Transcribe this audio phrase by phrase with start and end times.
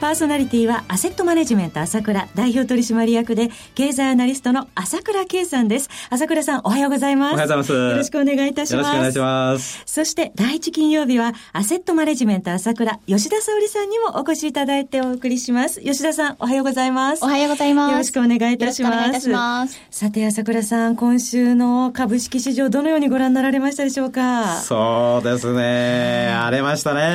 [0.00, 5.88] パーソナリティはアセットマネジメント朝倉代表取締役で経済アナリストの朝倉慶さんです。
[6.10, 7.34] 朝倉さんおはようございます。
[7.34, 7.72] おはようございます。
[7.72, 8.84] よろしくお願いいたします。
[8.84, 9.82] よろしくお願いします。
[9.86, 15.80] そして第一金曜日はアセットマネジメント朝倉吉田沙織さんにもお越しいただいてお送りします。
[15.80, 17.24] 吉田さんおはようございます。
[17.24, 17.92] おはようございます。
[17.92, 18.92] よろしくお願いいたします。
[18.92, 19.80] お願いいたします。
[19.90, 24.58] さて朝倉さん今週の株式市場どのようにご覧になられましたでしょうか？
[24.58, 26.34] そうですね。
[26.34, 27.00] 荒れましたね。
[27.00, 27.10] そう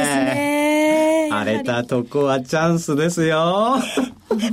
[0.00, 0.51] ですね。
[1.40, 3.76] 荒れたとこはチャンスですよ。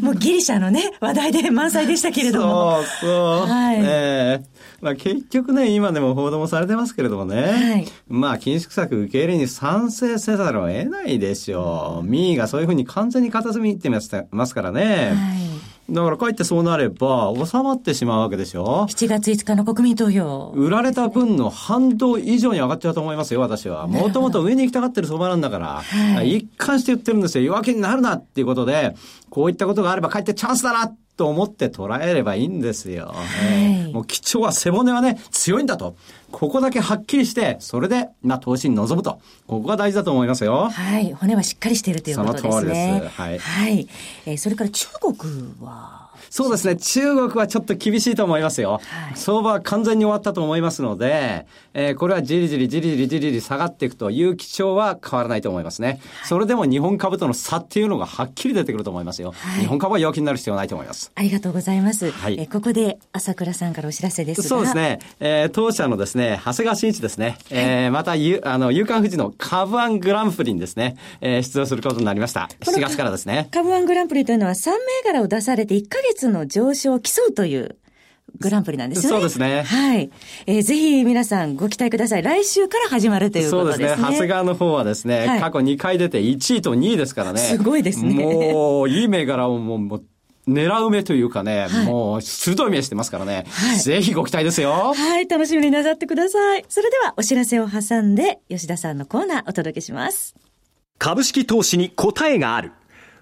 [0.02, 2.82] もうギリシャのね、話題で満載でしたけれども。
[2.82, 3.48] そうそう。
[3.48, 3.78] はい。
[3.82, 12.08] えーまあ、結局ね、今でも報道もされてますけれどもね、はい、まあ、緊縮策受け入れに賛成せざるを得ないでしょう。
[12.08, 14.00] 民意がそういうふうに完全に片隅にってま
[14.46, 15.14] すからね。
[15.16, 15.49] はい
[15.92, 20.52] だからかえってそうなれば、収まってしまうわけでしょ ?7 月5日の国民投票。
[20.56, 23.88] 売られた分の反動以上に上がっちゃうと思いますよ、私は。
[23.88, 25.82] もともと上に行きたがってる相場なんだから、
[26.16, 27.44] はい、一貫して言ってるんですよ。
[27.44, 28.96] 弱気になるなっていうことで、
[29.30, 33.14] こういったことがあればかえってチャンスだなと思って捉えればいいんですよ。
[33.14, 35.98] はい、もう基調は背骨はね、強いんだと。
[36.32, 39.20] ここだけはっきりして、それで、まあ、投資に臨むと。
[39.46, 40.70] ここが大事だと思いますよ。
[40.70, 41.12] はい。
[41.12, 42.52] 骨はしっかりしているということですね。
[42.52, 43.22] その通りです。
[43.22, 43.38] はい。
[43.38, 43.88] はい。
[44.28, 46.76] えー、それから中国はそうですね。
[46.76, 48.74] 中国はちょっと厳しいと思いますよ。
[48.74, 48.82] はい、
[49.16, 55.88] 相場は完全に終わったと思いますので、えー、これはじりじりじりじりじりじり下がっていくという基調は変わらないと思いますね。
[55.88, 59.34] はい、それでも日本株との差っていうのがはっきり出てくると思いますよ。
[59.36, 61.12] はい、日本株は弱気になる必要はないと思います。
[61.16, 62.12] ありがとうございます。
[62.12, 65.00] はい、えー、ここで朝倉さんからお知らせですそうですね。
[65.20, 67.38] えー、当社のですね、長谷川慎一ですね。
[67.50, 72.50] えー、また、ゆ、あの、夕刊富士の株ワングランプリにですね、えー、出場することになりました。
[72.62, 73.48] 7月からですね。
[73.52, 77.78] 株ワングランプリというのは3銘柄を出されて1ヶ月の上昇を競うという
[78.38, 79.20] グランプリなんですよね。
[79.20, 79.64] そうですね。
[79.64, 80.12] はい。
[80.46, 82.24] えー、ぜひ皆さんご期待ください。
[82.24, 83.88] 来週から始まるということですね。
[83.88, 84.12] そうですね。
[84.12, 87.40] 長谷川の方はですね、はい、過去2回出て1位と2位ですからね。
[87.40, 88.14] すごいですね。
[88.14, 90.04] もう、いい銘柄をもう、もう
[90.48, 94.94] 狙う目というかね、はい、もう鋭い目してますからね、はい、ぜひご期待ですよ。
[94.96, 96.66] はい、楽しみになさってください。
[96.68, 100.36] それではお知らせを挟んで、吉田さんのコーナーお届けします。
[100.98, 102.72] 株式投資に答えがある。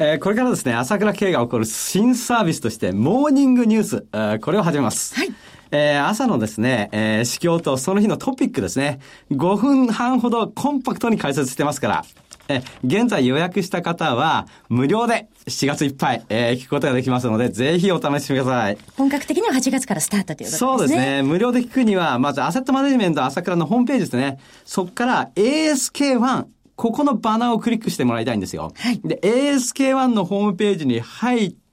[0.00, 5.16] えー、これからですね、朝倉慶が起こる新サービスとして、モーニングニュース、えー、これを始めます。
[5.16, 5.32] はい。
[5.72, 9.00] えー、朝のですね、えー、市況とその日のトピックですね、
[9.32, 12.04] 5分半ほどコンパクトに解説してますから、
[12.48, 18.78] え、現在予約した方は、無料で7月いっぱい、えー、聞くことができますので、ぜひお試しください。
[18.96, 20.58] 本格的には8月からスタートということですね。
[20.58, 21.22] そうですね。
[21.22, 24.38] 無料で聞くには、まずアセットマネジメント朝倉のホームページですね。
[24.64, 26.44] そこから ASK1、
[26.78, 28.72] ここのバナーをクリックしてもらいたいんですよ。
[28.76, 31.67] はい、で、ASK1 のホームページに入って、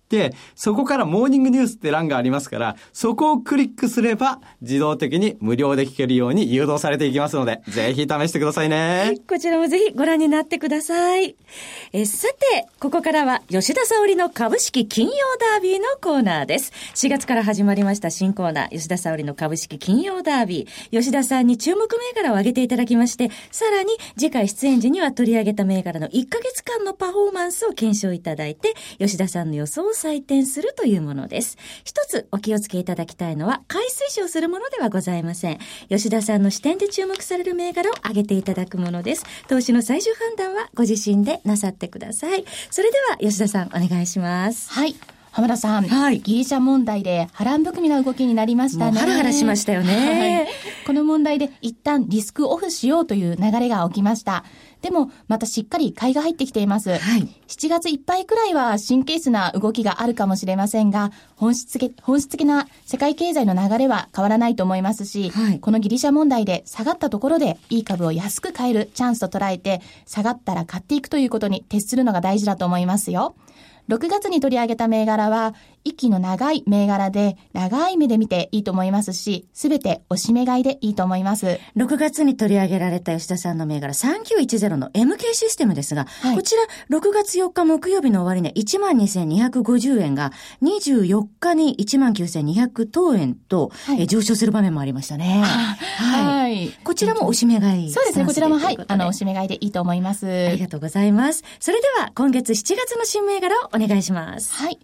[0.56, 9.16] そこからモーニングニュースって欄がありますから、そこをクリックすれば、自動的に無料で聞けるように誘導されていきますので、ぜひ試してくださいね。
[9.28, 11.36] こちらもぜひご覧になってください。
[11.94, 15.14] え、さて、ここからは吉田沙織の株式金曜
[15.54, 16.72] ダービーのコーナーです。
[16.96, 20.98] 4月から始まりました新コーナー、吉田沙織の株式金曜ダービー。
[20.98, 31.58] 吉田さんに注目銘柄を挙げていただきまして、さらに次回出演時には取り上げた銘柄の1ヶ月間のパフォーマンスを検証いただいて、吉田さんの予想を採点するというものです。
[31.84, 35.60] 一つお気をつけいただきたいのは、買い推奨するものではございません。
[35.90, 39.26] 吉田さんの視点で注目される銘柄を挙げていただくものです。
[39.48, 42.46] 投資の最終判断はご自身でなさってください。
[42.70, 44.72] それでは吉田さんお願いします。
[44.72, 44.96] はい。
[45.36, 48.98] 浜田さん、はい、ギリシャ問題で波乱含みな動きになりましたね。
[48.98, 50.54] ハラハラしましたよね、はい。
[50.88, 54.46] この問題で一旦リスクオフしようという流れが起きました。
[54.82, 56.90] でも、またしっかり買いが入ってきています。
[56.92, 73.36] はい、7月いっぱいくらいは神経質な動きがあるかもしれませんが、本質的本質的な世界経済の流れは変わらないと思いますし、はい、このギリシャ問題で下がったところでいい株を安く買えるチャンスと捉えて、下がったら買っていくということに徹するのが大事だと思いますよ。
[73.88, 75.54] 6月に取り上げた銘柄は、
[75.86, 81.60] 息の長い銘柄で、長い目で見ていいと思いますし、すべて押し目買いでいいと思います。
[81.78, 86.56] 6月に取り上げられた吉田さんの銘柄3910の MK システムですが、はい、こち
[86.90, 95.44] ら6月4日木曜日の終値、ね、12,250円が24日に19,200等円と、はい、え上昇する場面もありましたね。
[95.44, 96.70] はい。
[96.84, 97.92] こちらも押し目買い。
[97.92, 98.26] そうですね。
[98.26, 98.78] こちらもはい。
[98.88, 100.28] あの、押し目買いでいいと思います。
[100.28, 101.44] ありがとうございます。
[101.60, 104.54] それでは今月7月の新銘柄をお願いします。
[104.54, 104.80] はい。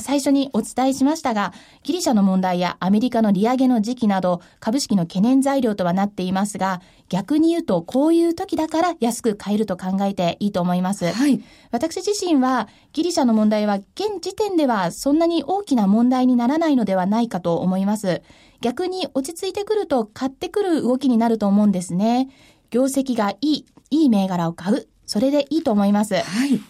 [0.00, 1.52] 最初にお伝えしましたが、
[1.82, 11.06] ギリシャの問題やアメリカの利上げの時期など、株式の懸念材料とはなっていますが、逆に言うと、こういう時だから安く買えると考えていいと思います。
[11.06, 11.40] はい。
[11.70, 18.22] 私自身は、ギリシャの問題は現時点ではそんなに大きな問題にならないのではないかと思います。
[18.60, 22.28] 逆に落ち着いてくると買ってくる動きになると思うんですね。
[22.70, 24.88] 業績がいい、いい銘柄を買う。
[25.06, 26.14] それでいいと思います。
[26.14, 26.60] はい。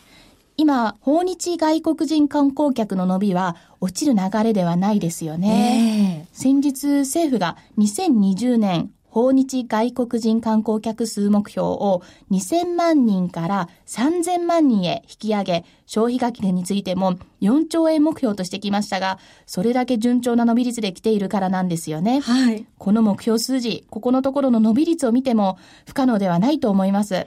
[0.58, 6.28] 今、訪日外国人観光客の伸びは落ちる流れではないですよね。
[6.32, 22.20] 先日政府が2020年訪日外国人観光客数目標を2000万人から3000万人へ引き上げ、消費額についても4兆円目標としてきましたが、それだけ順調な伸び率で来ているからなんですよね。
[22.20, 22.66] はい。
[22.76, 27.26] この目標数字、ここのところの伸び率を見ても不可能ではないと思います。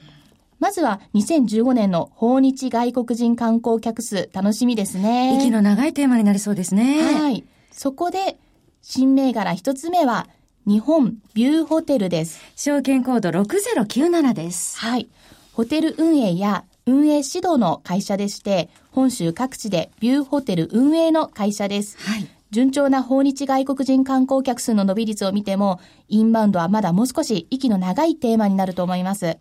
[0.60, 5.36] まずは2015年の訪日外国人観光客数、楽しみですね。
[5.40, 7.02] 息の長いテーマになりそうですね。
[7.02, 7.46] はい。
[7.72, 8.38] そこで、
[8.82, 10.28] 新銘柄一つ目は、
[10.66, 12.42] 日本ビューホテルです。
[12.58, 14.78] 証券コード6097です。
[14.80, 15.08] はい。
[15.54, 21.98] ホテル運営や運営指導の会社でして、本州各地でビューホテル運営の会社です。
[22.00, 22.28] はい。
[22.52, 29.38] 順調な訪日外国人観光客数の伸び率を見ても、インバウンドはまだもう少し息の長いテーマになると思います。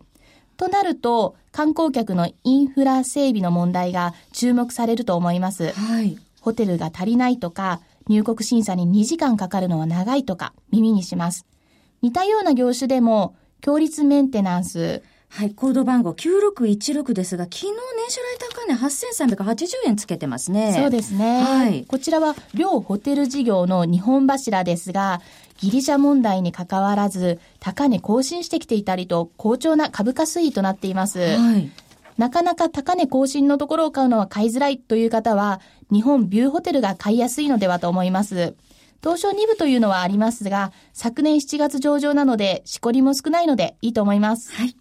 [0.59, 5.71] となると、観光客のインフラ整備の問題が注目されると思います。
[5.71, 6.17] はい。
[6.41, 7.79] ホテルが足りないとか、
[8.09, 11.45] 入国審査に2時間かかるのは長いとか耳にします。
[12.01, 17.73] 似たような業種でも、強立メンテナンス、はい、コード番号9616ですが、昨日年
[18.07, 20.73] 初来高値8380円つけてますね。
[20.77, 21.41] そうですね。
[21.41, 21.85] はい。
[21.85, 25.21] こちらは両ホテル事業の日本柱ですが、
[25.59, 31.19] ギリシャ問題に関わらず、高値更新してきていたりと、好調な株価推移となっています。
[31.19, 31.71] はい。
[32.17, 38.55] なかなか高値更新のところを買うのは買いづらいという方は、日本ビューホテルが買いやすいのではと思います。
[39.01, 44.51] 東証2部というのはありますが、昨年7月上場なので、しこりも少ないのでいいと思います。
[44.53, 44.75] はい。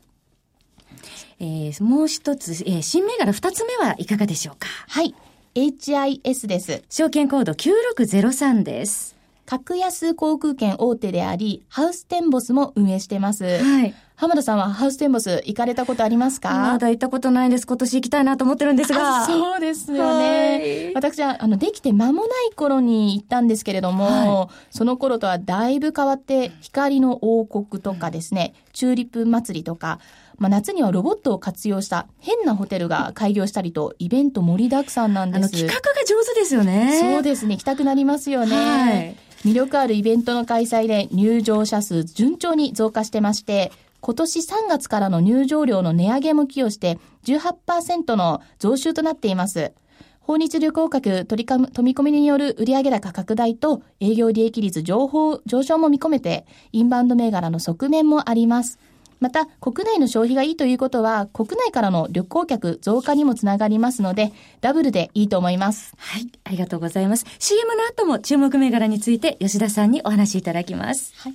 [1.41, 4.67] えー、もう一つ、えー、新銘柄二つ目はいかがでしょうか？
[4.89, 5.15] はい。
[5.55, 6.83] HIS です。
[6.91, 9.17] 証券コード9603です。
[9.47, 13.45] 格安航空券大手であり、ハウステンボスも運営してます。
[13.45, 13.95] はい。
[14.21, 16.51] 浜田さんはハウステンボス行かれたことありますか？
[16.51, 17.69] まだ行ったことないです。
[17.69, 19.25] 今年行きたいなと思ってるんですが。
[19.27, 20.91] そうですよね。
[20.97, 30.01] 私は、あの、できて間もない頃に行ったんですけれども、はい、その頃とはだいぶ変わって、光の王国とかですね、チューリップ祭りとか、
[30.37, 35.39] まあ、夏にはロボットを活用した変なホテルが開業したりと、イベント盛りだくさんなんです。
[35.39, 36.99] あの、企画が上手ですよね。
[37.01, 37.55] そうですね。
[37.55, 38.57] 行きたくなりますよね。
[38.57, 49.73] はい魅力あるイベントの開催で入場者数順調に増加してまして、今年3月からの入場料の値上げも寄与して18%の増収となっています。
[50.21, 55.09] 訪日旅行客取り込み込みによる売上高拡大と営業利益率上
[55.47, 58.79] 上昇も見込めて、インバウンド銘柄の側面もあります。
[59.21, 65.95] また、国内の消費がいいということは、国内からの旅行客増加にもつながりますので、ダブルでいいと思います。
[65.97, 67.25] はい、ありがとうございます。
[67.39, 71.15] CM の後も注目銘柄について吉田さんにお話しいただきます。
[71.17, 71.35] はい、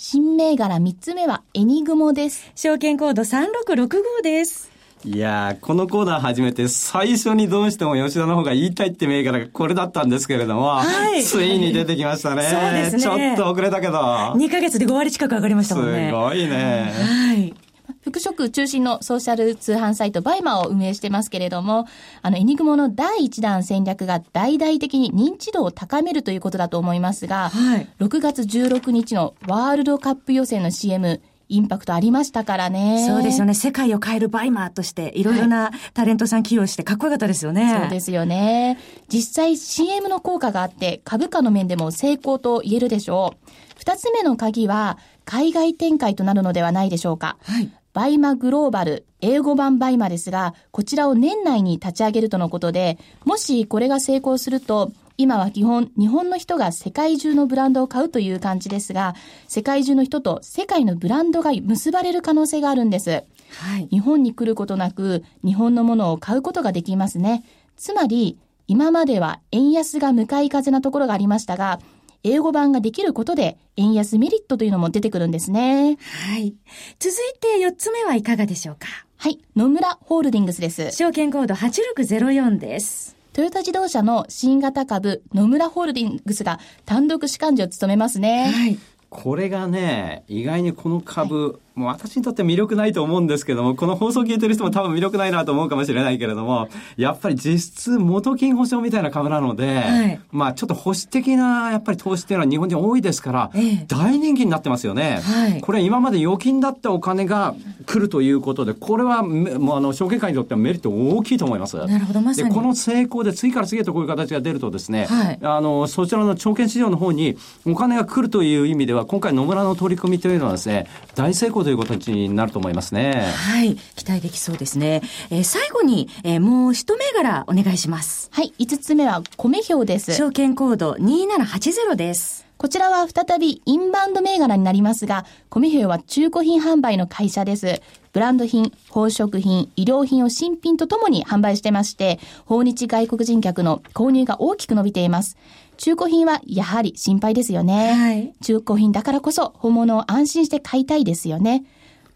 [0.00, 2.52] 新銘柄3つ目はエニグモです。
[2.54, 4.70] 証券コード3665です。
[5.04, 12.44] いやー、このコーナー始めて最初にどうしても吉田の方が言いたいって銘柄がこれだったんですけれども、はいついに出てきましたね。
[12.44, 13.94] そうですねちょっと遅れたけど。
[13.94, 16.10] 2ヶ月で5割近く上がりましたもんね。
[16.10, 16.92] すごいね。
[16.94, 17.67] はい。
[18.10, 21.86] 服飾中心のソーシャル通販サイトバイマーを運営してますけれども、
[22.22, 33.06] あの、エニグモの第一弾戦略が大々的に認知度を高めるということだと思いますが、はい6月16日のワールドカップ予選の CM、インパクトありましたからね。
[33.06, 33.54] そうですよね。
[33.54, 37.78] 世界を買えるバイマとして、いろいろなタレントさん起用してかっこよかったですよね。
[37.80, 38.78] そうですよね。
[39.08, 43.50] 実際 CM の効果があって株価の面でも成功と言えるでしょう。
[43.78, 47.38] 二つ目の鍵は海外展開となるのではないでしょうか。
[47.42, 47.70] はい。
[47.92, 59.16] バイマグローバル、英語版バイマですが、こちらを年内に立ち上げるとのことで、もしこれが成功すると、今は基本、日本の人が世界中のブランドを買うという感じですが、
[59.48, 63.10] 世界中の人と世界のブランドが結ばれる可能性があるんです。
[63.10, 63.88] はい。
[63.90, 67.42] 日本に来ることなく、日本のものを買うことができますね。
[67.76, 71.80] つまり、今までは円安が向かい風なところがありましたが、
[72.24, 75.98] 英語版ができることで円安メリットというのも出てくるんですね。
[76.24, 76.54] はい。
[76.98, 78.88] 続いて4つ目はいかがでしょうか？
[79.16, 80.92] はい、野村ホールディングスです。
[80.92, 83.16] 証券コード8604です。
[83.32, 88.52] トヨタ自動車の新型株野村ホールディングスが単独主幹事を務めますね。
[88.52, 88.78] はい。
[89.10, 100.20] これがね、意外にこの株、もう私にとっては魅力ないと思うんですけども、この放送を聞いてる人も多分魅力ないなと思うかもしれないけれども、やっぱり実質元金保証みたいな株なので、はい。
[100.32, 103.84] まあちょっと保守的なやっぱり投資っていうのは日本人多いですから、ええ。
[103.86, 105.20] 大人気になってますよね。
[105.22, 105.60] はい。
[105.60, 107.54] これ今まで預金だったお金が
[107.86, 111.76] 来るということで、これはめもうあの証券会にとってはメリット大きいと思います。
[111.76, 112.20] なるほど。
[112.20, 112.48] まさに。
[112.48, 115.38] で、この成功で次から次へとこういう形が出るとですね、はい。
[115.42, 123.12] あの、そちらの証券市場の方にお金が来るという意味では、今回野村の取り組みというのはですね、大成功という形になると思いますね。
[123.12, 123.76] はい。
[123.94, 125.02] 期待できそうですね。
[125.28, 128.30] えー最後に、えーもう一銘柄お願いします。
[128.32, 130.14] はい、5つ目は米表です。
[130.14, 132.46] 証券コード2780です。
[132.56, 137.82] こちらは再びインバウンド銘柄になりますが、コミヘイは中古品販売の会社です。
[138.14, 145.36] ブランド品、宝飾品、医療品を新品とともに販売してまして、訪日外国人客の購入が大きく伸びています。
[145.78, 147.92] 中古品はやはり心配ですよね。
[147.92, 151.64] はい中古品だからこそ本物を安心して買いたいですよね。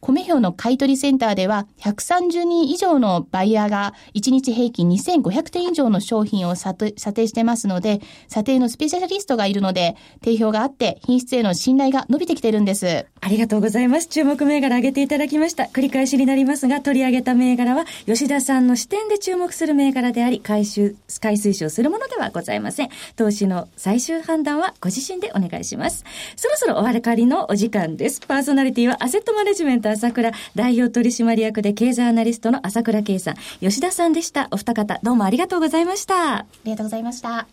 [0.02, 13.06] 米表の買取センターでは130人以上のバイヤーが1日平均2500点以上の商品を査定してますので、査定のスペシャリストがいるので、定評があって品質への信頼が伸びてきてるんです。
[13.20, 14.08] ありがとうございます。
[14.08, 15.64] 注目銘柄挙げていただきました。
[15.64, 22.88] 繰り返しになりますが、取り上げた銘柄は、吉田さんの視点で注目する銘柄であり、回収、回推奨するものではございません。
[23.14, 26.04] 投資の最終判断はご自身でお願いします。
[26.34, 28.20] そろそろお別れのお時間です。
[28.26, 34.48] パーソナリティはアセットマネジメント朝倉代表取締役で経済アナリストの朝倉圭さん、吉田さんでした。
[34.50, 36.38] お二方、どうもありがとうございました。
[36.38, 37.46] ありがとうございました。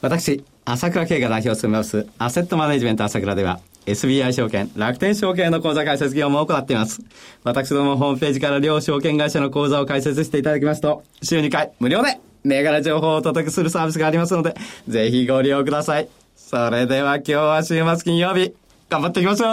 [0.00, 7.02] 私、朝倉慶が代表を務めます、アセットマネジメント朝倉では、SBI 証券、楽天証券の口座開設業務を行っています。
[7.42, 14.54] 私どもホームページから両証券会社の口座を開設していただきますと、週2回無料で銘柄情報をお届けするサービスがありますので、
[14.88, 16.08] ぜひご利用ください。
[16.36, 18.54] それでは今日は週末金曜日、
[18.88, 19.46] 頑張っていきましょ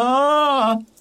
[0.79, 1.00] う